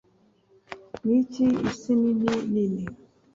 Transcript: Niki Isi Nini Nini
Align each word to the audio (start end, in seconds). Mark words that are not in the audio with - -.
Niki 1.05 1.45
Isi 1.69 1.91
Nini 2.01 2.33
Nini 2.53 2.85